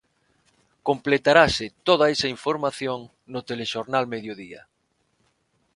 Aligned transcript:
Completarase 0.87 1.65
toda 1.87 2.09
esa 2.13 2.27
información 2.35 2.99
no 3.33 3.39
Telexornal 3.49 4.05
Mediodía. 4.15 4.61